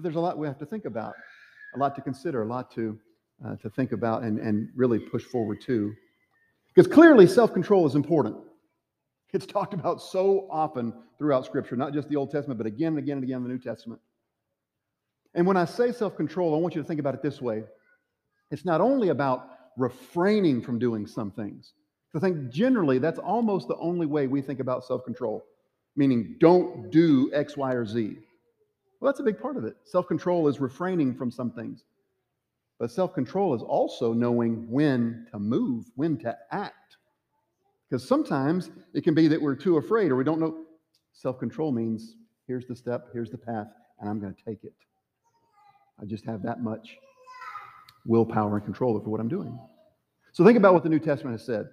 [0.00, 1.12] But there's a lot we have to think about,
[1.74, 2.98] a lot to consider, a lot to,
[3.44, 5.92] uh, to think about and, and really push forward to.
[6.74, 8.38] Because clearly, self control is important.
[9.34, 12.98] It's talked about so often throughout Scripture, not just the Old Testament, but again and
[12.98, 14.00] again and again in the New Testament.
[15.34, 17.64] And when I say self control, I want you to think about it this way
[18.50, 21.74] it's not only about refraining from doing some things.
[22.16, 25.44] I think generally that's almost the only way we think about self control,
[25.94, 28.16] meaning don't do X, Y, or Z.
[29.00, 29.76] Well, that's a big part of it.
[29.84, 31.84] Self control is refraining from some things.
[32.78, 36.96] But self control is also knowing when to move, when to act.
[37.88, 40.64] Because sometimes it can be that we're too afraid or we don't know.
[41.12, 43.68] Self control means here's the step, here's the path,
[44.00, 44.74] and I'm going to take it.
[46.00, 46.96] I just have that much
[48.06, 49.58] willpower and control over what I'm doing.
[50.32, 51.68] So think about what the New Testament has said.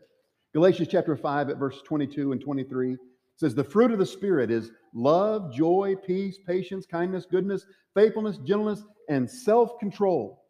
[0.53, 2.97] Galatians chapter 5 at verse 22 and 23
[3.37, 8.83] says, The fruit of the Spirit is love, joy, peace, patience, kindness, goodness, faithfulness, gentleness,
[9.09, 10.43] and self control.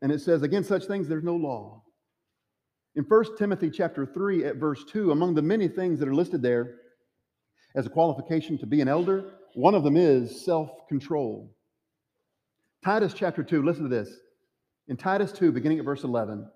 [0.00, 1.82] And it says, Against such things there's no law.
[2.94, 6.42] In 1 Timothy chapter 3 at verse 2, among the many things that are listed
[6.42, 6.74] there
[7.74, 11.54] as a qualification to be an elder, one of them is self control.
[12.84, 14.10] Titus chapter 2, listen to this.
[14.88, 16.46] In Titus 2, beginning at verse 11,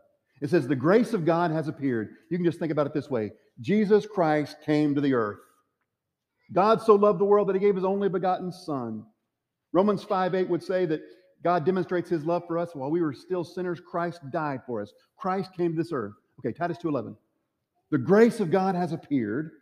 [0.40, 2.10] it says, The grace of God has appeared.
[2.30, 5.38] You can just think about it this way Jesus Christ came to the earth.
[6.52, 9.04] God so loved the world that he gave his only begotten Son.
[9.72, 11.02] Romans 5 8 would say that
[11.42, 13.80] God demonstrates his love for us while we were still sinners.
[13.80, 14.92] Christ died for us.
[15.16, 16.14] Christ came to this earth.
[16.40, 17.16] Okay, Titus 2:11.
[17.90, 19.52] The grace of God has appeared,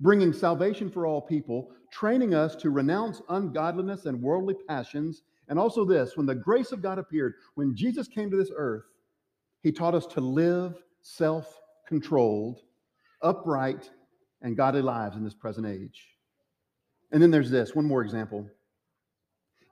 [0.00, 5.84] bringing salvation for all people, training us to renounce ungodliness and worldly passions and also,
[5.84, 8.84] this when the grace of God appeared, when Jesus came to this earth,
[9.66, 12.60] he taught us to live self controlled,
[13.22, 13.90] upright,
[14.42, 16.06] and godly lives in this present age.
[17.10, 18.48] And then there's this one more example.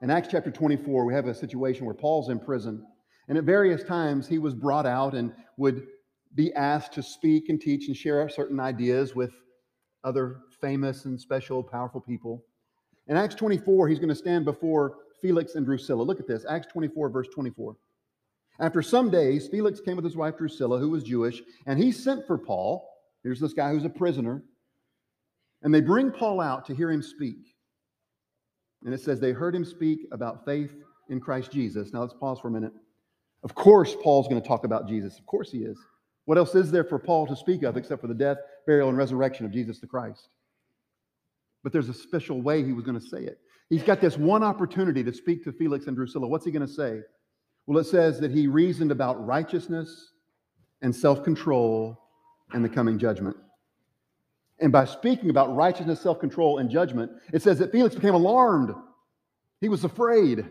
[0.01, 2.85] In Acts chapter 24, we have a situation where Paul's in prison,
[3.29, 5.87] and at various times he was brought out and would
[6.33, 9.31] be asked to speak and teach and share certain ideas with
[10.03, 12.43] other famous and special, powerful people.
[13.07, 16.03] In Acts 24, he's going to stand before Felix and Drusilla.
[16.03, 17.77] Look at this Acts 24, verse 24.
[18.59, 22.25] After some days, Felix came with his wife Drusilla, who was Jewish, and he sent
[22.25, 22.87] for Paul.
[23.23, 24.43] Here's this guy who's a prisoner.
[25.61, 27.55] And they bring Paul out to hear him speak.
[28.85, 30.71] And it says they heard him speak about faith
[31.09, 31.91] in Christ Jesus.
[31.91, 32.73] Now let's pause for a minute.
[33.43, 35.17] Of course, Paul's going to talk about Jesus.
[35.19, 35.77] Of course, he is.
[36.25, 38.97] What else is there for Paul to speak of except for the death, burial, and
[38.97, 40.29] resurrection of Jesus the Christ?
[41.63, 43.39] But there's a special way he was going to say it.
[43.69, 46.27] He's got this one opportunity to speak to Felix and Drusilla.
[46.27, 47.01] What's he going to say?
[47.67, 50.11] Well, it says that he reasoned about righteousness
[50.81, 51.99] and self control
[52.53, 53.35] and the coming judgment.
[54.59, 58.73] And by speaking about righteousness, self control, and judgment, it says that Felix became alarmed.
[59.61, 60.45] He was afraid.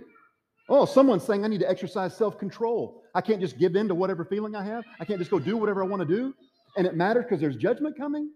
[0.69, 3.03] Oh, someone's saying I need to exercise self control.
[3.15, 4.85] I can't just give in to whatever feeling I have.
[4.99, 6.35] I can't just go do whatever I want to do.
[6.77, 8.31] And it matters because there's judgment coming.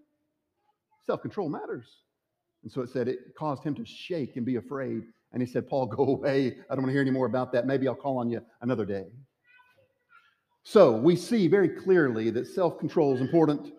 [1.07, 1.87] Self control matters.
[2.63, 5.03] And so it said it caused him to shake and be afraid.
[5.33, 6.57] And he said, Paul, go away.
[6.71, 7.67] I don't want to hear any more about that.
[7.67, 9.07] Maybe I'll call on you another day.
[10.63, 13.73] So we see very clearly that self control is important.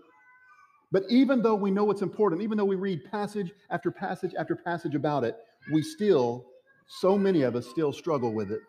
[0.92, 4.56] But even though we know it's important, even though we read passage after passage after
[4.56, 5.38] passage about it,
[5.72, 6.46] we still,
[6.88, 8.62] so many of us still struggle with it.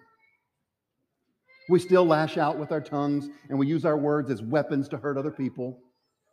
[1.71, 4.99] We still lash out with our tongues and we use our words as weapons to
[4.99, 5.79] hurt other people.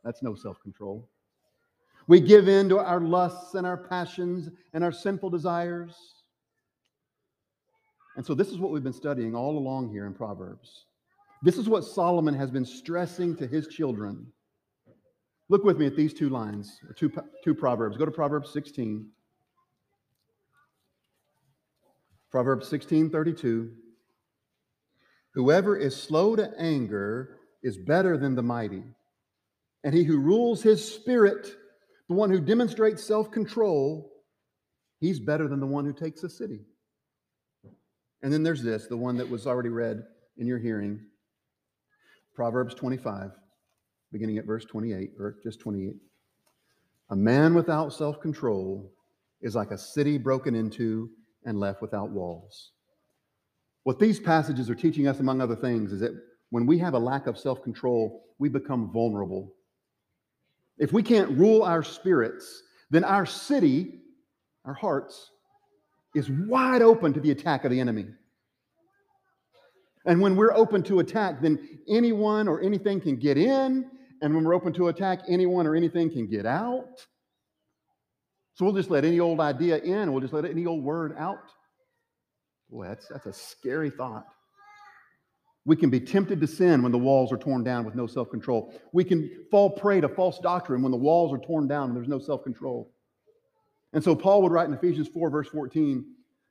[0.03, 1.07] That's no self control.
[2.07, 5.95] We give in to our lusts and our passions and our sinful desires.
[8.17, 10.85] And so, this is what we've been studying all along here in Proverbs.
[11.43, 14.25] This is what Solomon has been stressing to his children.
[15.49, 17.13] Look with me at these two lines, two,
[17.43, 17.95] two Proverbs.
[17.95, 19.07] Go to Proverbs 16.
[22.31, 23.71] Proverbs 16 32.
[25.35, 28.83] Whoever is slow to anger is better than the mighty,
[29.83, 31.55] and he who rules his spirit
[32.07, 34.11] the one who demonstrates self control,
[34.99, 36.61] he's better than the one who takes a city.
[38.21, 40.03] And then there's this, the one that was already read
[40.37, 40.99] in your hearing
[42.35, 43.31] Proverbs 25,
[44.11, 45.95] beginning at verse 28, or just 28.
[47.09, 48.91] A man without self control
[49.41, 51.09] is like a city broken into
[51.45, 52.71] and left without walls.
[53.83, 56.11] What these passages are teaching us, among other things, is that
[56.49, 59.53] when we have a lack of self control, we become vulnerable
[60.77, 63.99] if we can't rule our spirits, then our city,
[64.65, 65.31] our hearts,
[66.15, 68.05] is wide open to the attack of the enemy.
[70.05, 71.59] And when we're open to attack, then
[71.89, 73.89] anyone or anything can get in.
[74.21, 77.05] And when we're open to attack, anyone or anything can get out.
[78.55, 81.51] So we'll just let any old idea in, we'll just let any old word out.
[82.69, 84.25] Boy, that's, that's a scary thought.
[85.65, 88.31] We can be tempted to sin when the walls are torn down with no self
[88.31, 88.73] control.
[88.93, 92.07] We can fall prey to false doctrine when the walls are torn down and there's
[92.07, 92.93] no self control.
[93.93, 96.05] And so Paul would write in Ephesians 4, verse 14,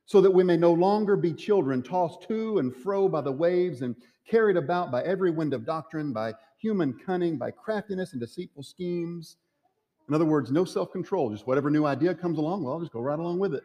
[0.06, 3.82] so that we may no longer be children tossed to and fro by the waves
[3.82, 3.94] and
[4.28, 9.36] carried about by every wind of doctrine, by human cunning, by craftiness and deceitful schemes.
[10.08, 12.92] In other words, no self control, just whatever new idea comes along, well, I'll just
[12.92, 13.64] go right along with it.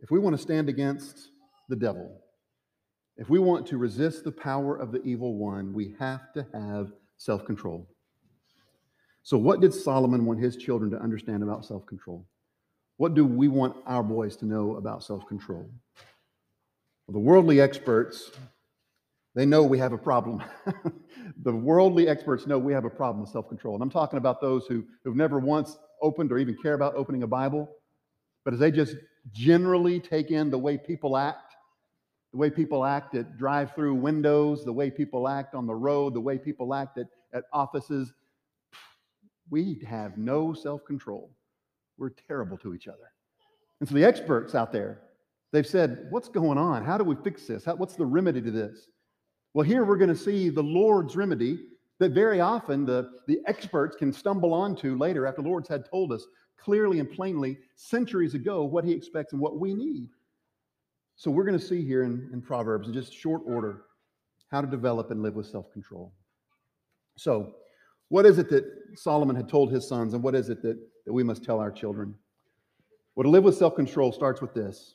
[0.00, 1.30] If we want to stand against
[1.68, 2.20] the devil,
[3.16, 6.92] if we want to resist the power of the evil one, we have to have
[7.16, 7.88] self control.
[9.28, 12.26] So, what did Solomon want his children to understand about self control?
[12.96, 15.68] What do we want our boys to know about self control?
[17.06, 18.30] Well, the worldly experts,
[19.34, 20.42] they know we have a problem.
[21.42, 23.74] the worldly experts know we have a problem with self control.
[23.74, 27.22] And I'm talking about those who, who've never once opened or even care about opening
[27.22, 27.68] a Bible,
[28.46, 28.96] but as they just
[29.30, 31.54] generally take in the way people act,
[32.32, 36.14] the way people act at drive through windows, the way people act on the road,
[36.14, 38.14] the way people act at, at offices.
[39.50, 41.30] We have no self control.
[41.96, 43.12] We're terrible to each other.
[43.80, 45.00] And so the experts out there,
[45.52, 46.84] they've said, What's going on?
[46.84, 47.64] How do we fix this?
[47.64, 48.88] How, what's the remedy to this?
[49.54, 51.58] Well, here we're going to see the Lord's remedy
[51.98, 56.12] that very often the, the experts can stumble onto later after the Lord's had told
[56.12, 60.08] us clearly and plainly centuries ago what he expects and what we need.
[61.16, 63.82] So we're going to see here in, in Proverbs, in just short order,
[64.50, 66.12] how to develop and live with self control.
[67.16, 67.54] So,
[68.08, 68.64] what is it that
[68.94, 71.70] Solomon had told his sons, and what is it that, that we must tell our
[71.70, 72.14] children?
[73.14, 74.94] Well, to live with self control starts with this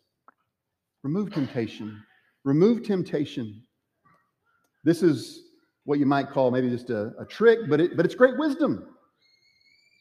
[1.04, 2.02] remove temptation.
[2.44, 3.62] Remove temptation.
[4.84, 5.44] This is
[5.86, 8.88] what you might call maybe just a, a trick, but, it, but it's great wisdom.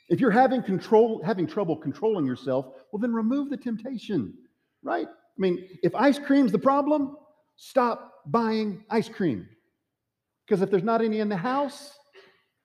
[0.09, 4.35] If you're having control, having trouble controlling yourself, well, then remove the temptation,
[4.83, 5.07] right?
[5.09, 7.17] I mean, if ice cream's the problem,
[7.57, 9.49] stop buying ice cream.
[10.47, 11.95] Because if there's not any in the house,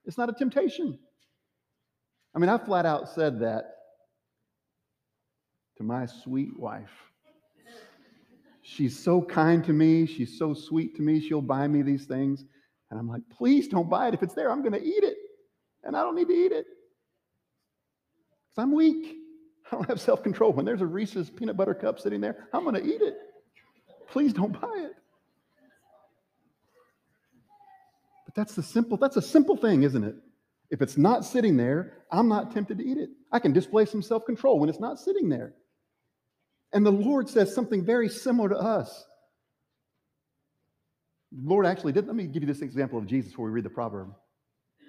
[0.08, 0.98] it's not a temptation.
[2.34, 3.66] I mean, I flat out said that
[5.78, 6.92] to my sweet wife.
[8.62, 10.06] She's so kind to me.
[10.06, 11.20] She's so sweet to me.
[11.20, 12.44] She'll buy me these things.
[12.90, 14.14] And I'm like, please don't buy it.
[14.14, 15.18] If it's there, I'm going to eat it.
[15.84, 16.66] And I don't need to eat it.
[18.50, 19.16] Because I'm weak.
[19.72, 20.54] I don't have self control.
[20.54, 23.16] When there's a Reese's peanut butter cup sitting there, I'm going to eat it.
[24.10, 24.94] Please don't buy it.
[28.26, 30.16] But that's the simple, that's a simple thing, isn't it?
[30.70, 33.10] If it's not sitting there, I'm not tempted to eat it.
[33.32, 35.56] I can display some self control when it's not sitting there.
[36.72, 39.06] And the Lord says something very similar to us.
[41.32, 42.06] The Lord actually did.
[42.06, 44.14] Let me give you this example of Jesus before we read the proverb.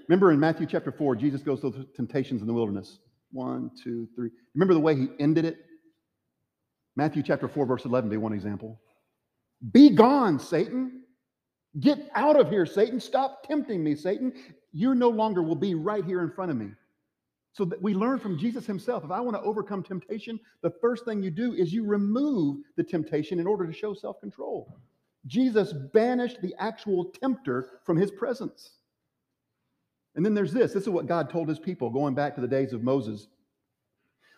[0.08, 2.98] Remember in Matthew chapter 4, Jesus goes through temptations in the wilderness.
[3.32, 4.30] One, two, three.
[4.54, 5.56] Remember the way he ended it?
[6.96, 8.78] Matthew chapter 4, verse 11 be one example.
[9.72, 11.04] Be gone, Satan.
[11.80, 13.00] Get out of here, Satan.
[13.00, 14.32] Stop tempting me, Satan.
[14.72, 16.70] You no longer will be right here in front of me.
[17.52, 19.04] So that we learn from Jesus himself.
[19.04, 22.84] If I want to overcome temptation, the first thing you do is you remove the
[22.84, 24.78] temptation in order to show self control.
[25.26, 28.70] Jesus banished the actual tempter from his presence.
[30.14, 32.48] And then there's this this is what God told his people going back to the
[32.48, 33.28] days of Moses.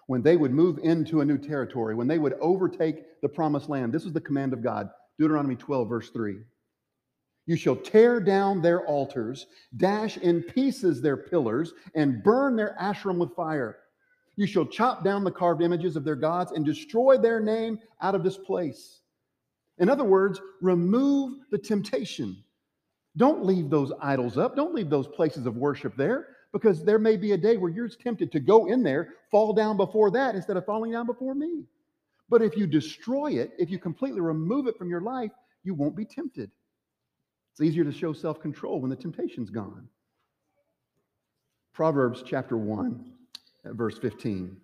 [0.07, 3.93] When they would move into a new territory, when they would overtake the promised land,
[3.93, 6.39] this was the command of God Deuteronomy 12, verse 3.
[7.51, 13.19] You shall tear down their altars, dash in pieces their pillars, and burn their Asherim
[13.19, 13.79] with fire.
[14.37, 18.15] You shall chop down the carved images of their gods and destroy their name out
[18.15, 19.01] of this place.
[19.79, 22.37] In other words, remove the temptation.
[23.17, 24.55] Don't leave those idols up.
[24.55, 27.89] Don't leave those places of worship there because there may be a day where you're
[27.89, 31.65] tempted to go in there, fall down before that instead of falling down before me.
[32.29, 35.33] But if you destroy it, if you completely remove it from your life,
[35.65, 36.53] you won't be tempted.
[37.53, 39.89] It's easier to show self control when the temptation's gone.
[41.73, 43.13] Proverbs chapter 1,
[43.65, 44.57] uh, verse 15.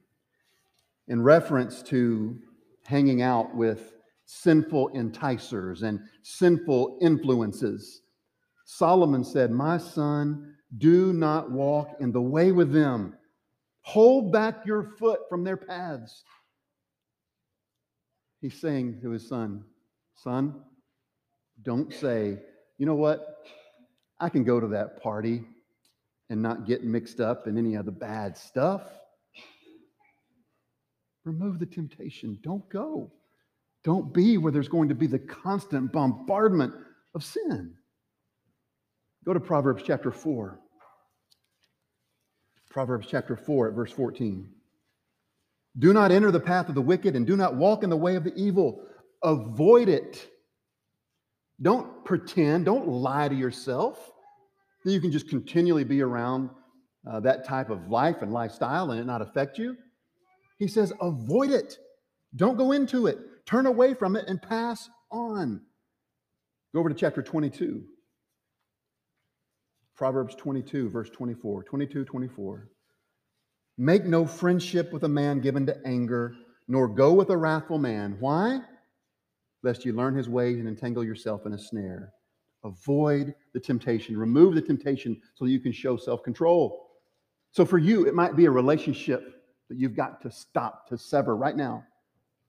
[1.09, 2.39] In reference to
[2.85, 3.95] hanging out with
[4.27, 8.03] sinful enticers and sinful influences,
[8.65, 13.15] Solomon said, My son, do not walk in the way with them.
[13.83, 16.25] Hold back your foot from their paths.
[18.41, 19.65] He's saying to his son,
[20.17, 20.63] Son,
[21.63, 22.39] don't say,
[22.79, 23.39] you know what?
[24.19, 25.45] I can go to that party
[26.31, 28.83] and not get mixed up in any of the bad stuff.
[31.25, 32.39] Remove the temptation.
[32.43, 33.13] Don't go.
[33.85, 36.75] Don't be where there's going to be the constant bombardment
[37.15, 37.75] of sin.
[39.25, 40.61] Go to Proverbs chapter 4.
[42.71, 44.49] Proverbs chapter 4 at verse 14.
[45.79, 48.17] Do not enter the path of the wicked and do not walk in the way
[48.17, 48.83] of the evil.
[49.23, 50.29] Avoid it.
[51.61, 54.13] Don't pretend, don't lie to yourself
[54.85, 56.51] that you can just continually be around
[57.11, 59.77] uh, that type of life and lifestyle and it not affect you.
[60.59, 61.79] He says, avoid it.
[62.35, 63.19] Don't go into it.
[63.47, 65.61] Turn away from it and pass on.
[66.75, 67.85] Go over to chapter 22.
[69.97, 71.65] Proverbs 22, verse 24.
[71.65, 72.69] 22, 24.
[73.79, 76.35] Make no friendship with a man given to anger,
[76.69, 78.17] nor go with a wrathful man.
[78.21, 78.61] Why?
[79.67, 82.13] Lest you learn his ways and entangle yourself in a snare.
[82.63, 84.17] Avoid the temptation.
[84.17, 86.87] Remove the temptation so that you can show self control.
[87.51, 91.37] So for you, it might be a relationship that you've got to stop, to sever
[91.37, 91.83] right now.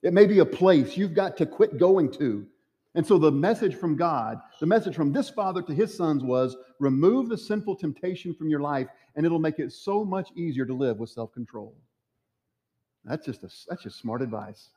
[0.04, 2.46] It may be a place you've got to quit going to.
[2.94, 6.56] And so the message from God, the message from this father to his sons was
[6.78, 10.72] remove the sinful temptation from your life and it'll make it so much easier to
[10.72, 11.76] live with self-control.
[13.04, 14.70] That's just a, that's just smart advice.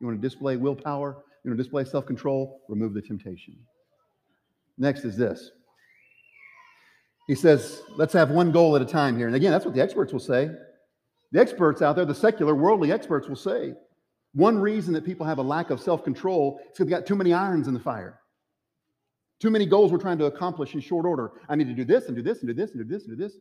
[0.00, 3.56] You want to display willpower, you to display self-control, remove the temptation.
[4.78, 5.50] Next is this.
[7.26, 9.26] He says, let's have one goal at a time here.
[9.26, 10.50] And again, that's what the experts will say.
[11.32, 13.74] The experts out there, the secular, worldly experts will say
[14.34, 17.16] one reason that people have a lack of self control is because they've got too
[17.16, 18.20] many irons in the fire.
[19.40, 21.32] Too many goals we're trying to accomplish in short order.
[21.48, 23.16] I need to do this and do this and do this and do this and
[23.16, 23.36] do this.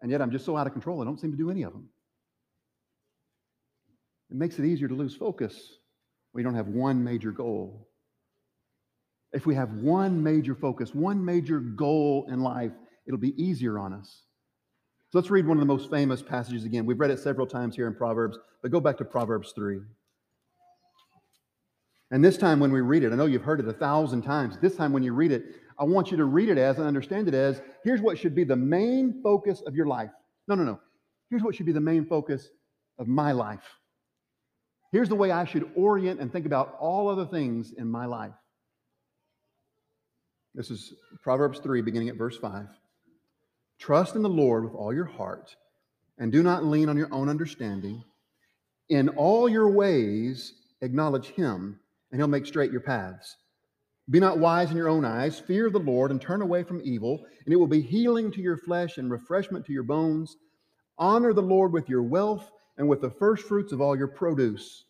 [0.00, 1.72] And yet I'm just so out of control, I don't seem to do any of
[1.72, 1.88] them.
[4.30, 5.78] It makes it easier to lose focus
[6.40, 7.88] you don't have one major goal.
[9.32, 12.72] If we have one major focus, one major goal in life,
[13.06, 14.22] it'll be easier on us.
[15.10, 16.86] So let's read one of the most famous passages again.
[16.86, 19.80] We've read it several times here in Proverbs, but go back to Proverbs 3.
[22.10, 24.58] And this time when we read it, I know you've heard it a thousand times.
[24.60, 25.44] This time when you read it,
[25.78, 28.44] I want you to read it as and understand it as here's what should be
[28.44, 30.10] the main focus of your life.
[30.46, 30.80] No, no, no.
[31.30, 32.50] Here's what should be the main focus
[32.98, 33.64] of my life.
[34.94, 38.30] Here's the way I should orient and think about all other things in my life.
[40.54, 42.68] This is Proverbs 3, beginning at verse 5.
[43.80, 45.56] Trust in the Lord with all your heart
[46.16, 48.04] and do not lean on your own understanding.
[48.88, 51.80] In all your ways, acknowledge him,
[52.12, 53.36] and he'll make straight your paths.
[54.08, 55.40] Be not wise in your own eyes.
[55.40, 58.58] Fear the Lord and turn away from evil, and it will be healing to your
[58.58, 60.36] flesh and refreshment to your bones.
[60.96, 64.84] Honor the Lord with your wealth and with the first fruits of all your produce.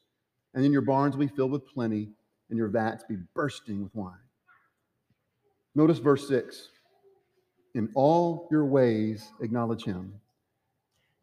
[0.54, 2.10] And then your barns will be filled with plenty,
[2.48, 4.14] and your vats be bursting with wine.
[5.74, 6.68] Notice verse 6
[7.74, 10.14] in all your ways, acknowledge him.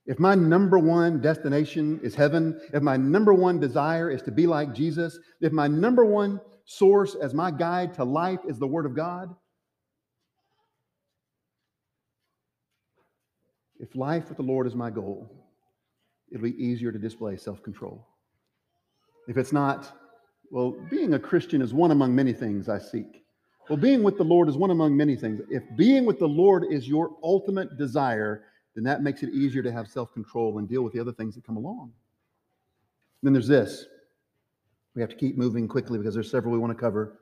[0.05, 4.47] If my number one destination is heaven, if my number one desire is to be
[4.47, 8.85] like Jesus, if my number one source as my guide to life is the Word
[8.85, 9.33] of God,
[13.79, 15.40] if life with the Lord is my goal,
[16.31, 18.07] it'll be easier to display self control.
[19.27, 19.91] If it's not,
[20.49, 23.23] well, being a Christian is one among many things I seek.
[23.69, 25.41] Well, being with the Lord is one among many things.
[25.49, 28.43] If being with the Lord is your ultimate desire,
[28.75, 31.35] then that makes it easier to have self control and deal with the other things
[31.35, 31.91] that come along.
[33.23, 33.85] Then there's this.
[34.95, 37.19] We have to keep moving quickly because there's several we want to cover.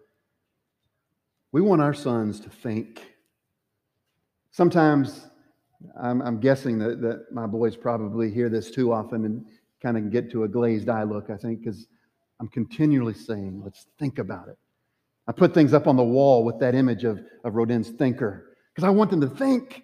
[1.52, 3.16] We want our sons to think.
[4.52, 5.28] Sometimes
[6.02, 9.46] I'm, I'm guessing that, that my boys probably hear this too often and
[9.82, 11.88] kind of get to a glazed eye look, I think, because
[12.40, 14.58] I'm continually saying, let's think about it.
[15.28, 18.88] I put things up on the wall with that image of, of Rodin's thinker because
[18.88, 19.84] I want them to think.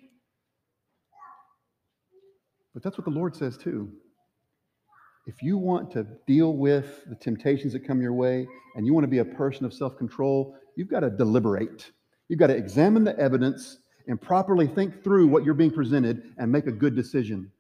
[2.74, 3.92] But that's what the Lord says too.
[5.28, 9.06] If you want to deal with the temptations that come your way and you want
[9.06, 11.92] to be a person of self control, you've got to deliberate.
[12.28, 16.52] You've got to examine the evidence and properly think through what you're being presented and
[16.52, 17.52] make a good decision.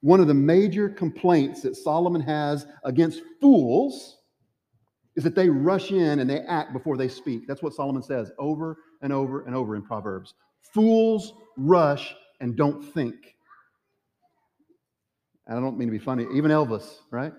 [0.00, 4.18] One of the major complaints that Solomon has against fools
[5.16, 7.46] is that they rush in and they act before they speak.
[7.46, 10.34] That's what Solomon says over and over and over in Proverbs.
[10.72, 13.14] Fools rush and don't think.
[15.46, 16.26] And I don't mean to be funny.
[16.34, 17.32] Even Elvis, right?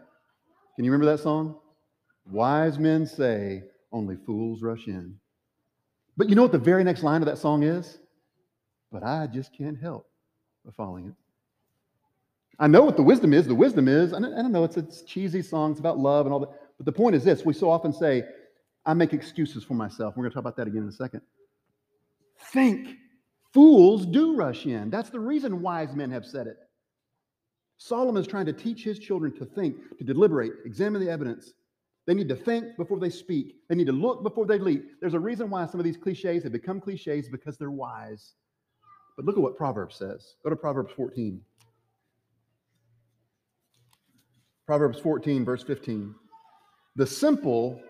[0.76, 1.60] Can you remember that song?
[2.32, 5.16] Wise men say, only fools rush in.
[6.18, 7.98] But you know what the very next line of that song is?
[8.92, 10.08] But I just can't help
[10.64, 11.14] but following it.
[12.58, 13.48] I know what the wisdom is.
[13.48, 16.40] The wisdom is, I don't know, it's a cheesy song, it's about love and all
[16.40, 16.50] that.
[16.78, 18.24] But the point is this we so often say,
[18.86, 20.16] I make excuses for myself.
[20.16, 21.22] We're going to talk about that again in a second.
[22.54, 22.98] Think.
[23.54, 24.90] Fools do rush in.
[24.90, 26.58] That's the reason wise men have said it.
[27.78, 31.54] Solomon is trying to teach his children to think, to deliberate, examine the evidence.
[32.06, 33.56] They need to think before they speak.
[33.68, 34.92] They need to look before they leap.
[35.02, 38.34] There's a reason why some of these cliches have become cliches because they're wise.
[39.16, 40.36] But look at what Proverbs says.
[40.44, 41.42] Go to Proverbs 14.
[44.68, 46.14] Proverbs 14, verse 15.
[46.96, 47.82] The simple,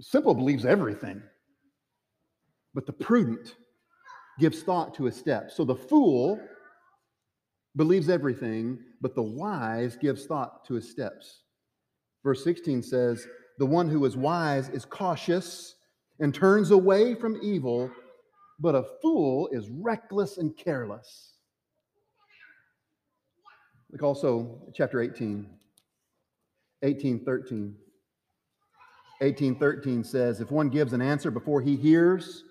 [0.00, 1.22] simple believes everything,
[2.74, 3.56] but the prudent
[4.38, 5.56] gives thought to his steps.
[5.56, 6.40] So the fool
[7.76, 11.42] believes everything, but the wise gives thought to his steps.
[12.22, 13.26] Verse 16 says,
[13.60, 15.74] The one who is wise is cautious
[16.18, 17.90] and turns away from evil,
[18.58, 21.34] but a fool is reckless and careless.
[23.92, 25.46] Look also chapter 18,
[26.82, 27.76] 18, 13.
[29.18, 32.44] 1813 says, If one gives an answer before he hears,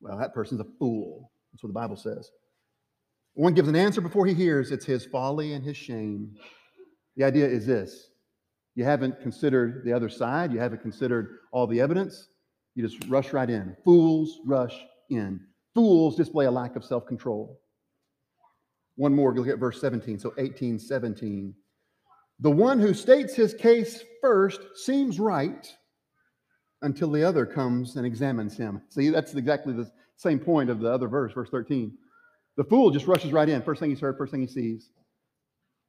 [0.00, 1.30] well, that person's a fool.
[1.52, 2.32] That's what the Bible says.
[3.34, 6.34] One gives an answer before he hears, it's his folly and his shame.
[7.16, 8.08] The idea is this
[8.78, 12.28] you haven't considered the other side, you haven't considered all the evidence,
[12.76, 13.76] you just rush right in.
[13.84, 14.80] Fools rush
[15.10, 15.40] in.
[15.74, 17.58] Fools display a lack of self control.
[18.94, 20.20] One more, look at verse 17.
[20.20, 21.52] So 18, 17.
[22.38, 25.66] The one who states his case first seems right
[26.82, 28.80] until the other comes and examines him.
[28.90, 31.98] See, that's exactly the same point of the other verse, verse 13.
[32.56, 33.60] The fool just rushes right in.
[33.62, 34.92] First thing he's heard, first thing he sees.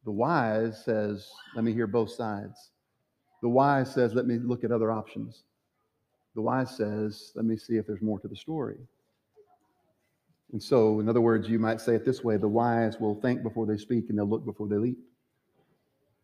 [0.06, 2.72] The wise says, Let me hear both sides.
[3.42, 5.44] The wise says, Let me look at other options.
[6.36, 8.78] The wise says, Let me see if there's more to the story.
[10.52, 13.44] And so, in other words, you might say it this way the wise will think
[13.44, 14.98] before they speak and they'll look before they leap.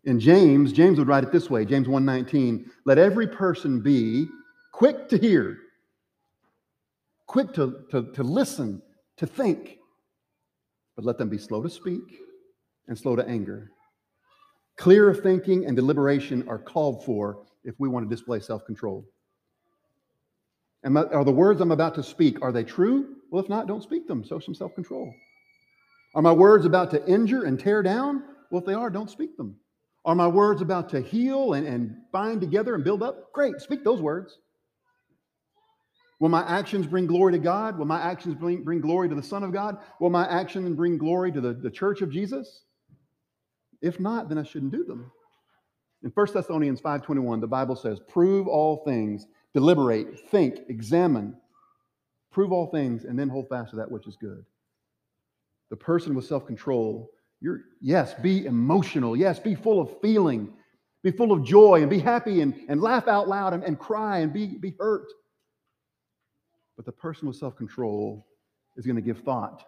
[0.03, 4.27] In James, James would write it this way James 1:19, let every person be
[4.71, 5.57] quick to hear,
[7.27, 8.81] quick to, to, to listen,
[9.17, 9.79] to think,
[10.95, 12.19] but let them be slow to speak
[12.87, 13.71] and slow to anger.
[14.77, 19.05] Clear thinking and deliberation are called for if we want to display self-control.
[20.83, 23.15] Are the words I'm about to speak, are they true?
[23.31, 24.23] Well, if not, don't speak them.
[24.23, 25.13] Show some self-control.
[26.13, 28.23] Are my words about to injure and tear down?
[28.51, 29.55] Well, if they are, don't speak them.
[30.05, 33.33] Are my words about to heal and, and bind together and build up?
[33.33, 34.37] Great, speak those words.
[36.19, 37.77] Will my actions bring glory to God?
[37.77, 39.77] Will my actions bring, bring glory to the Son of God?
[39.99, 42.64] Will my actions bring glory to the, the church of Jesus?
[43.85, 45.11] If not, then I shouldn't do them.
[46.03, 51.37] In 1 Thessalonians 5:21, the Bible says, prove all things, deliberate, think, examine,
[52.31, 54.43] prove all things, and then hold fast to that which is good.
[55.69, 60.51] The person with self-control, you're yes, be emotional, yes, be full of feeling,
[61.03, 64.19] be full of joy, and be happy and, and laugh out loud and, and cry
[64.19, 65.13] and be, be hurt.
[66.75, 68.25] But the person with self control
[68.77, 69.63] is going to give thought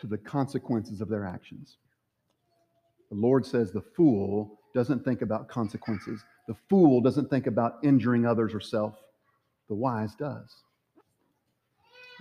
[0.00, 1.78] to the consequences of their actions.
[3.10, 6.22] The Lord says the fool doesn't think about consequences.
[6.46, 8.94] The fool doesn't think about injuring others or self.
[9.68, 10.54] The wise does.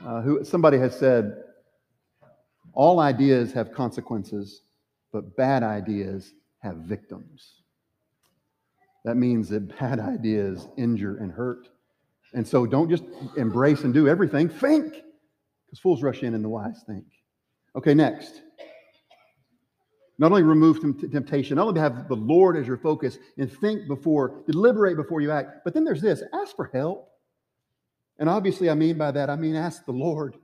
[0.05, 1.43] Uh, who, somebody has said,
[2.73, 4.61] all ideas have consequences,
[5.11, 7.61] but bad ideas have victims.
[9.05, 11.69] That means that bad ideas injure and hurt.
[12.33, 13.03] And so don't just
[13.37, 14.49] embrace and do everything.
[14.49, 14.91] Think,
[15.65, 17.05] because fools rush in and the wise think.
[17.75, 18.41] Okay, next.
[20.19, 24.41] Not only remove temptation, not only have the Lord as your focus and think before,
[24.47, 27.09] deliberate before you act, but then there's this ask for help.
[28.17, 30.35] And obviously, I mean by that, I mean ask the Lord.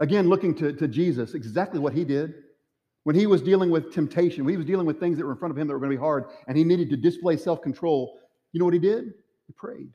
[0.00, 2.34] Again, looking to, to Jesus, exactly what he did.
[3.04, 5.38] When he was dealing with temptation, when he was dealing with things that were in
[5.38, 7.60] front of him that were going to be hard, and he needed to display self
[7.60, 8.18] control,
[8.52, 9.12] you know what he did?
[9.46, 9.90] He prayed.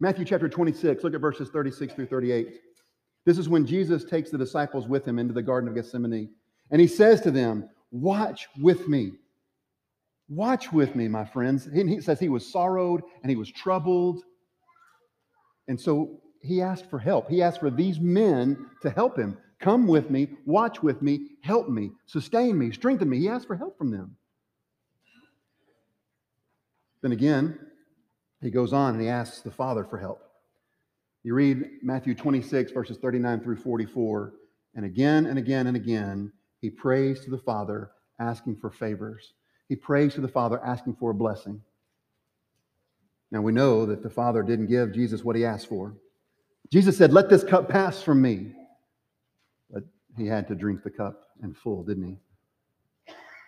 [0.00, 2.60] Matthew chapter 26, look at verses 36 through 38.
[3.24, 6.30] This is when Jesus takes the disciples with him into the Garden of Gethsemane.
[6.70, 7.68] And he says to them,
[8.00, 9.12] Watch with me.
[10.28, 11.66] Watch with me, my friends.
[11.66, 14.22] And he says he was sorrowed and he was troubled.
[15.68, 17.30] And so he asked for help.
[17.30, 19.38] He asked for these men to help him.
[19.58, 23.18] Come with me, watch with me, help me, sustain me, strengthen me.
[23.18, 24.16] He asked for help from them.
[27.00, 27.58] Then again,
[28.42, 30.20] he goes on and he asks the Father for help.
[31.22, 34.34] You read Matthew 26, verses 39 through 44,
[34.74, 36.32] and again and again and again,
[36.66, 39.34] he prays to the Father, asking for favors.
[39.68, 41.62] He prays to the Father, asking for a blessing.
[43.30, 45.94] Now we know that the Father didn't give Jesus what he asked for.
[46.72, 48.52] Jesus said, Let this cup pass from me.
[49.70, 49.84] But
[50.18, 52.16] he had to drink the cup in full, didn't he?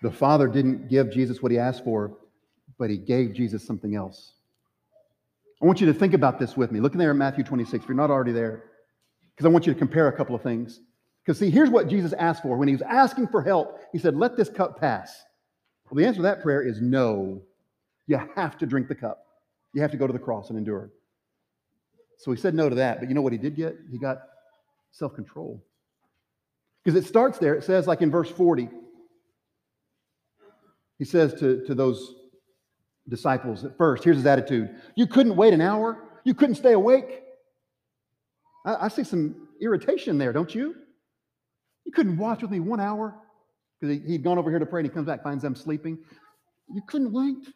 [0.02, 2.18] The Father didn't give Jesus what he asked for,
[2.78, 4.34] but he gave Jesus something else.
[5.60, 6.78] I want you to think about this with me.
[6.78, 8.62] Look in there at Matthew 26, if you're not already there,
[9.34, 10.82] because I want you to compare a couple of things.
[11.28, 12.56] Because, see, here's what Jesus asked for.
[12.56, 15.24] When he was asking for help, he said, Let this cup pass.
[15.84, 17.42] Well, the answer to that prayer is no.
[18.06, 19.26] You have to drink the cup,
[19.74, 20.90] you have to go to the cross and endure.
[22.16, 23.00] So he said no to that.
[23.00, 23.76] But you know what he did get?
[23.92, 24.22] He got
[24.90, 25.62] self control.
[26.82, 27.54] Because it starts there.
[27.54, 28.70] It says, like in verse 40,
[30.98, 32.14] he says to, to those
[33.06, 34.02] disciples at first.
[34.02, 37.20] Here's his attitude You couldn't wait an hour, you couldn't stay awake.
[38.64, 40.74] I, I see some irritation there, don't you?
[41.88, 43.14] You couldn't watch with me one hour
[43.80, 45.96] because he, he'd gone over here to pray and he comes back, finds them sleeping.
[46.70, 47.48] You couldn't wait.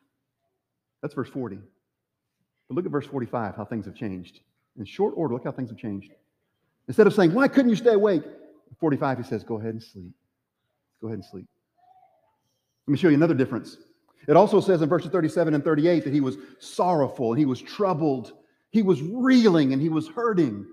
[1.03, 1.59] That's verse 40.
[2.67, 4.41] But look at verse 45, how things have changed.
[4.79, 6.13] In short order, look how things have changed.
[6.89, 8.23] Instead of saying, Why couldn't you stay awake?
[8.81, 10.15] 45, he says, Go ahead and sleep.
[11.03, 11.45] Go ahead and sleep.
[12.87, 13.77] Let me show you another difference.
[14.27, 17.61] It also says in verses 37 and 38 that he was sorrowful and he was
[17.61, 18.33] troubled.
[18.71, 20.65] He was reeling and he was hurting.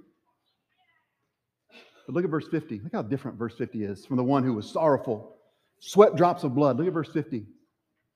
[2.09, 2.81] But look at verse 50.
[2.83, 5.35] Look how different verse 50 is from the one who was sorrowful,
[5.77, 6.79] sweat drops of blood.
[6.79, 7.45] Look at verse 50.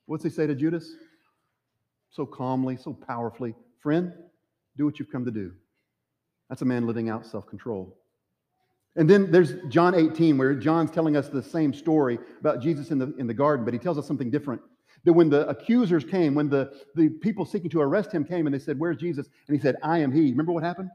[0.07, 0.95] What's he say to Judas?
[2.09, 3.53] So calmly, so powerfully,
[3.83, 4.11] friend,
[4.77, 5.51] do what you've come to do.
[6.49, 7.95] That's a man living out self control.
[8.95, 12.97] And then there's John 18, where John's telling us the same story about Jesus in
[12.97, 14.59] the, in the garden, but he tells us something different.
[15.03, 18.55] That when the accusers came, when the, the people seeking to arrest him came and
[18.55, 19.27] they said, Where's Jesus?
[19.47, 20.31] And he said, I am he.
[20.31, 20.89] Remember what happened?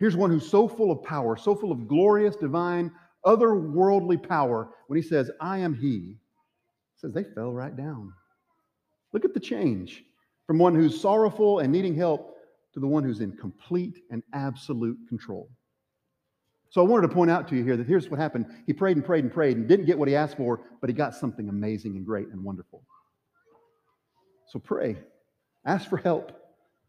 [0.00, 2.90] Here's one who's so full of power, so full of glorious, divine,
[3.24, 4.70] otherworldly power.
[4.86, 6.16] When he says, I am he,
[6.96, 8.12] says they fell right down.
[9.12, 10.02] Look at the change
[10.46, 12.34] from one who's sorrowful and needing help
[12.72, 15.50] to the one who's in complete and absolute control.
[16.70, 18.46] So I wanted to point out to you here that here's what happened.
[18.66, 20.94] He prayed and prayed and prayed and didn't get what he asked for, but he
[20.94, 22.84] got something amazing and great and wonderful.
[24.48, 24.96] So pray,
[25.66, 26.32] ask for help.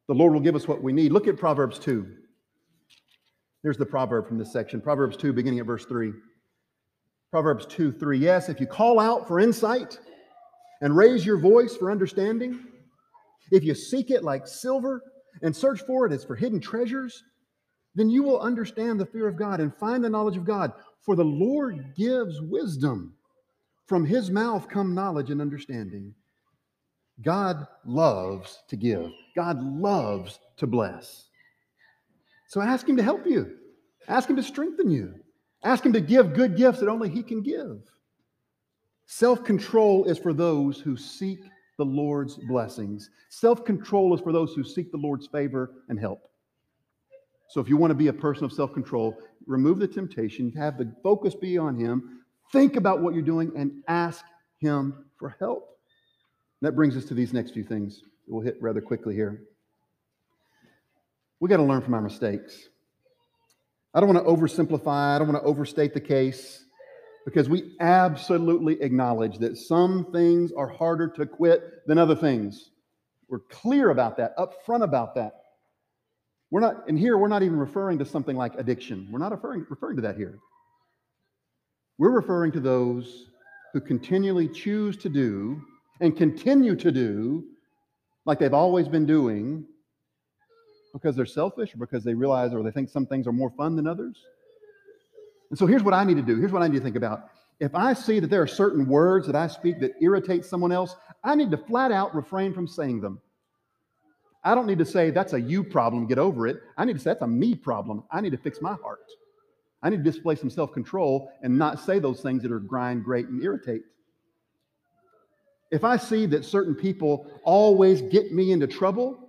[0.08, 1.12] The Lord will give us what we need.
[1.12, 2.08] Look at Proverbs 2.
[3.64, 6.12] There's the proverb from this section Proverbs 2, beginning at verse 3.
[7.32, 8.18] Proverbs 2 3.
[8.18, 10.00] Yes, if you call out for insight
[10.82, 12.60] and raise your voice for understanding,
[13.52, 15.02] if you seek it like silver
[15.42, 17.24] and search for it as for hidden treasures,
[17.96, 20.72] then you will understand the fear of God and find the knowledge of God.
[21.02, 23.16] For the Lord gives wisdom.
[23.88, 26.14] From his mouth come knowledge and understanding.
[27.22, 31.28] God loves to give, God loves to bless.
[32.52, 33.50] So ask him to help you,
[34.10, 35.16] ask him to strengthen you,
[35.64, 37.80] ask him to give good gifts that only he can give.
[39.06, 41.40] Self control is for those who seek
[41.78, 43.10] the Lord's blessings.
[43.30, 46.28] Self control is for those who seek the Lord's favor and help.
[47.48, 50.78] So if you want to be a person of self control, remove the temptation, have
[50.78, 52.20] the focus be on Him,
[52.52, 54.26] think about what you're doing, and ask
[54.60, 55.78] Him for help.
[56.62, 59.42] That brings us to these next few things we'll hit rather quickly here.
[61.42, 62.70] We got to learn from our mistakes.
[63.94, 66.64] I don't want to oversimplify, I don't want to overstate the case
[67.26, 72.70] because we absolutely acknowledge that some things are harder to quit than other things.
[73.28, 75.34] We're clear about that, upfront about that.
[76.52, 79.08] We're not, and here we're not even referring to something like addiction.
[79.12, 80.38] We're not referring, referring to that here.
[81.98, 83.26] We're referring to those
[83.74, 85.62] who continually choose to do
[86.02, 87.46] and continue to do
[88.26, 89.66] like they've always been doing
[90.94, 93.76] because they're selfish or because they realize or they think some things are more fun
[93.76, 94.18] than others.
[95.50, 96.38] And so here's what I need to do.
[96.38, 97.30] Here's what I need to think about.
[97.60, 100.96] If I see that there are certain words that I speak that irritate someone else,
[101.24, 103.22] I need to flat out refrain from saying them.
[104.44, 106.62] I don't need to say that's a you problem, get over it.
[106.78, 108.04] I need to say that's a me problem.
[108.10, 109.06] I need to fix my heart.
[109.84, 113.04] I need to display some self control and not say those things that are grind,
[113.04, 113.82] grate, and irritate.
[115.72, 119.21] If I see that certain people always get me into trouble,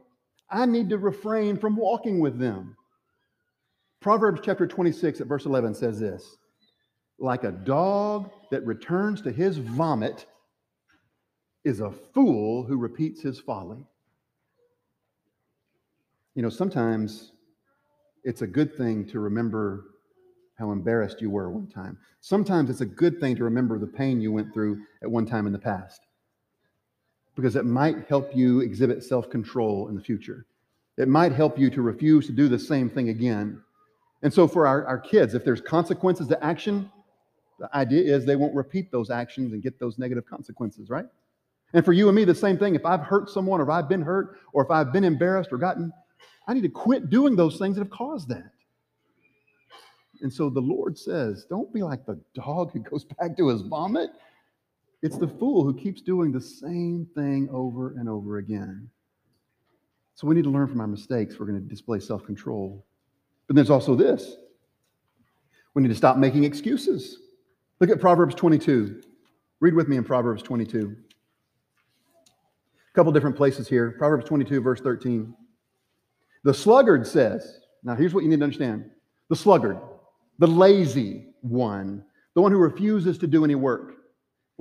[0.53, 2.77] I need to refrain from walking with them.
[4.01, 6.37] Proverbs chapter 26 at verse 11 says this
[7.19, 10.27] Like a dog that returns to his vomit
[11.65, 13.87] is a fool who repeats his folly.
[16.35, 17.33] You know, sometimes
[18.25, 19.85] it's a good thing to remember
[20.59, 21.97] how embarrassed you were one time.
[22.21, 25.47] Sometimes it's a good thing to remember the pain you went through at one time
[25.47, 26.01] in the past
[27.35, 30.47] because it might help you exhibit self control in the future.
[30.99, 33.63] It might help you to refuse to do the same thing again.
[34.23, 36.91] And so, for our, our kids, if there's consequences to action,
[37.59, 41.07] the idea is they won't repeat those actions and get those negative consequences, right?
[41.75, 42.75] And for you and me, the same thing.
[42.75, 45.59] If I've hurt someone, or if I've been hurt, or if I've been embarrassed or
[45.59, 45.93] gotten
[46.47, 48.51] I need to quit doing those things that have caused that.
[50.23, 53.63] And so the Lord says, don't be like the dog who goes back to his
[53.63, 54.11] vomit.
[55.03, 58.89] It's the fool who keeps doing the same thing over and over again.
[60.15, 61.39] So we need to learn from our mistakes.
[61.39, 62.85] We're going to display self control.
[63.47, 64.37] But there's also this
[65.75, 67.19] we need to stop making excuses.
[67.81, 69.03] Look at Proverbs 22.
[69.61, 70.97] Read with me in Proverbs 22.
[72.93, 73.93] A couple different places here.
[73.93, 75.35] Proverbs 22, verse 13.
[76.45, 78.91] The sluggard says, now here's what you need to understand
[79.29, 79.79] the sluggard,
[80.39, 84.02] the lazy one, the one who refuses to do any work.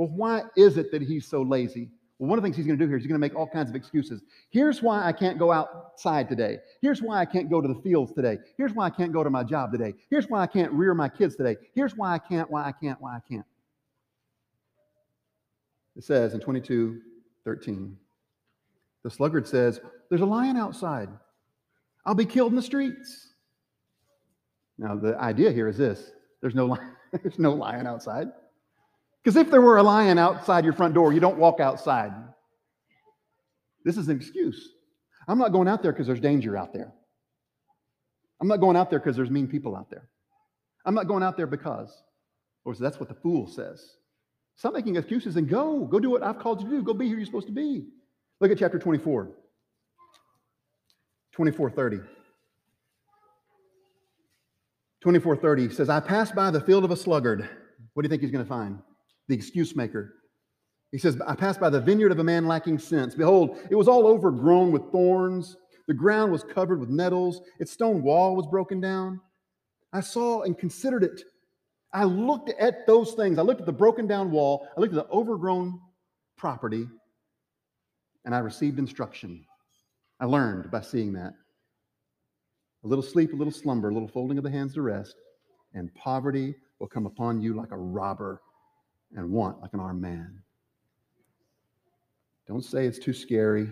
[0.02, 1.88] Well, why is it that he's so lazy?
[2.18, 3.36] Well, one of the things he's going to do here is he's going to make
[3.36, 4.24] all kinds of excuses.
[4.50, 6.58] Here's why I can't go outside today.
[6.82, 8.40] Here's why I can't go to the fields today.
[8.58, 9.94] Here's why I can't go to my job today.
[10.10, 11.56] Here's why I can't rear my kids today.
[11.76, 13.46] Here's why I can't, why I can't, why I can't.
[15.96, 17.00] It says in 22
[17.46, 17.96] 13,
[19.04, 21.10] the sluggard says, There's a lion outside.
[22.08, 23.36] I'll be killed in the streets.
[24.80, 26.10] Now, the idea here is this
[26.42, 26.76] there's no,
[27.22, 28.30] there's no lion outside.
[29.24, 32.12] Because if there were a lion outside your front door, you don't walk outside.
[33.86, 34.70] This is an excuse.
[35.28, 36.94] I'm not going out there because there's danger out there.
[38.42, 40.10] I'm not going out there because there's mean people out there.
[40.86, 42.04] I'm not going out there because.
[42.66, 43.98] Or that's what the fool says.
[44.56, 45.86] Stop making excuses and go.
[45.86, 46.84] Go do what I've called you to do.
[46.84, 47.88] Go be who you're supposed to be.
[48.40, 49.26] Look at chapter 24.
[51.34, 51.98] 2430.
[55.02, 57.50] 2430 says, I passed by the field of a sluggard.
[57.94, 58.80] What do you think he's going to find?
[59.32, 60.16] The excuse maker.
[60.92, 63.16] He says, I passed by the vineyard of a man lacking sense.
[63.16, 65.56] Behold, it was all overgrown with thorns.
[65.88, 67.40] The ground was covered with nettles.
[67.58, 69.22] Its stone wall was broken down.
[69.94, 71.22] I saw and considered it.
[71.94, 73.40] I looked at those things.
[73.40, 74.68] I looked at the broken down wall.
[74.76, 75.80] I looked at the overgrown
[76.36, 76.86] property,
[78.26, 79.46] and I received instruction.
[80.20, 81.36] I learned by seeing that.
[82.84, 85.16] A little sleep, a little slumber, a little folding of the hands to rest,
[85.74, 88.42] and poverty will come upon you like a robber,
[89.16, 90.42] and want like an armed man.
[92.48, 93.70] Don't say it's too scary.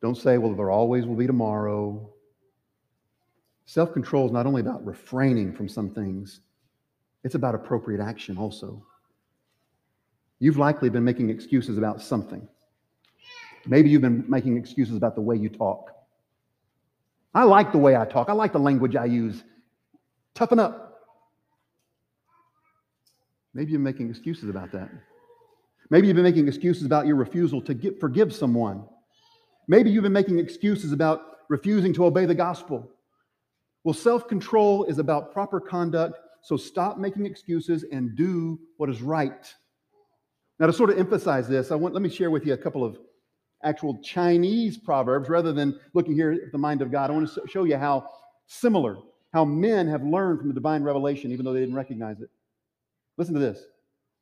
[0.00, 2.10] Don't say, well, there always will be tomorrow.
[3.66, 6.40] Self control is not only about refraining from some things,
[7.24, 8.84] it's about appropriate action also.
[10.40, 12.48] You've likely been making excuses about something.
[13.64, 15.92] Maybe you've been making excuses about the way you talk.
[17.34, 18.28] I like the way I talk.
[18.28, 19.44] I like the language I use.
[20.34, 20.91] Toughen up.
[23.54, 24.90] Maybe you're making excuses about that.
[25.90, 28.84] Maybe you've been making excuses about your refusal to get, forgive someone.
[29.68, 32.90] Maybe you've been making excuses about refusing to obey the gospel.
[33.84, 39.02] Well, self control is about proper conduct, so stop making excuses and do what is
[39.02, 39.52] right.
[40.58, 42.84] Now, to sort of emphasize this, I want, let me share with you a couple
[42.84, 42.96] of
[43.64, 47.10] actual Chinese proverbs rather than looking here at the mind of God.
[47.10, 48.08] I want to show you how
[48.46, 48.96] similar,
[49.32, 52.30] how men have learned from the divine revelation, even though they didn't recognize it.
[53.16, 53.64] Listen to this.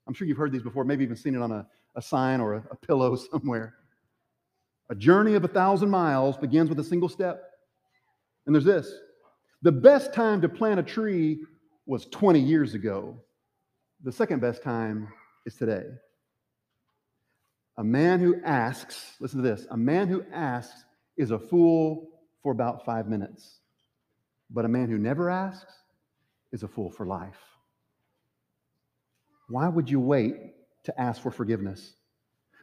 [0.07, 2.55] I'm sure you've heard these before, maybe even seen it on a, a sign or
[2.55, 3.75] a, a pillow somewhere.
[4.91, 7.45] A journey of a thousand miles begins with a single step.
[8.47, 8.93] And there's this
[9.63, 11.45] the best time to plant a tree
[11.87, 13.17] was 20 years ago.
[14.03, 15.09] The second best time
[15.45, 15.85] is today.
[17.77, 20.85] A man who asks, listen to this, a man who asks
[21.17, 22.09] is a fool
[22.43, 23.61] for about five minutes.
[24.51, 25.73] But a man who never asks
[26.53, 27.39] is a fool for life.
[29.51, 30.37] Why would you wait
[30.85, 31.95] to ask for forgiveness?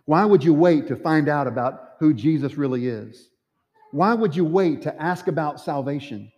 [0.06, 3.30] Why would you wait to find out about who Jesus really is?
[3.91, 6.32] Why would you wait to ask about salvation?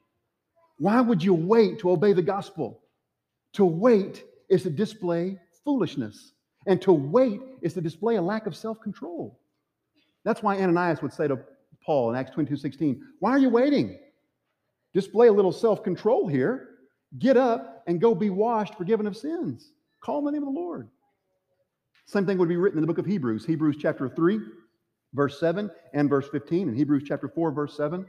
[0.80, 2.82] Why would you wait to obey the gospel?
[3.54, 6.34] To wait is to display foolishness.
[6.66, 9.40] And to wait is to display a lack of self control.
[10.24, 11.40] That's why Ananias would say to
[11.86, 14.00] Paul in Acts 22 16, Why are you waiting?
[14.96, 16.70] Display a little self control here.
[17.20, 19.72] Get up and go be washed, forgiven of sins.
[20.02, 20.90] Call on the name of the Lord.
[22.06, 24.40] Same thing would be written in the book of Hebrews, Hebrews chapter 3,
[25.14, 28.06] verse 7 and verse 15, and Hebrews chapter 4, verse 7.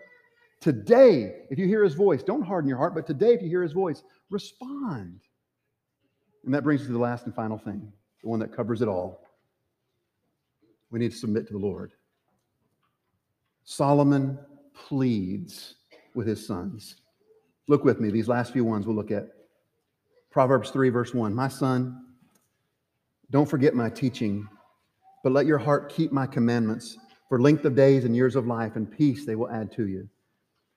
[0.60, 3.62] Today, if you hear his voice, don't harden your heart, but today, if you hear
[3.62, 5.20] his voice, respond.
[6.44, 8.88] And that brings us to the last and final thing the one that covers it
[8.88, 9.22] all.
[10.90, 11.92] We need to submit to the Lord.
[13.64, 14.38] Solomon
[14.74, 15.76] pleads
[16.14, 16.96] with his sons.
[17.68, 19.28] Look with me, these last few ones we'll look at.
[20.30, 21.34] Proverbs 3, verse 1.
[21.34, 22.04] My son,
[23.30, 24.48] don't forget my teaching,
[25.22, 26.96] but let your heart keep my commandments.
[27.28, 30.08] For length of days and years of life and peace they will add to you.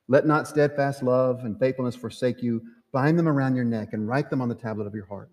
[0.07, 2.61] Let not steadfast love and faithfulness forsake you.
[2.91, 5.31] Bind them around your neck and write them on the tablet of your heart.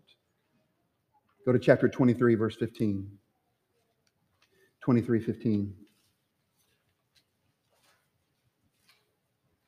[1.45, 3.11] Go to chapter 23, verse 15.
[4.81, 5.75] 23, 15.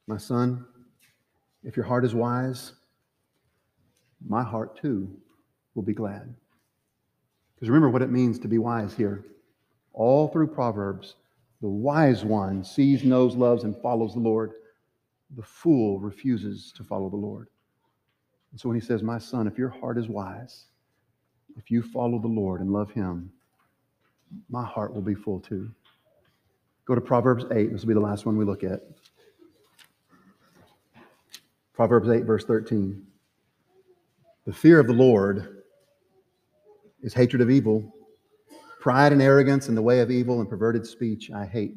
[0.07, 0.65] My son,
[1.65, 2.73] if your heart is wise,
[4.27, 5.09] my heart too
[5.75, 6.35] will be glad.
[7.55, 9.25] Because remember what it means to be wise here.
[9.93, 11.17] All through Proverbs,
[11.61, 14.53] the wise one sees, knows, loves, and follows the Lord.
[15.37, 17.49] The fool refuses to follow the Lord.
[18.51, 20.65] And so when he says, My son, if your heart is wise,
[21.57, 23.31] if you follow the Lord and love Him,
[24.49, 25.71] my heart will be full too.
[26.85, 27.73] Go to Proverbs 8.
[27.73, 28.83] This will be the last one we look at.
[31.75, 33.07] Proverbs 8, verse 13.
[34.45, 35.63] The fear of the Lord
[37.01, 37.95] is hatred of evil.
[38.81, 41.71] Pride and arrogance and the way of evil and perverted speech I hate.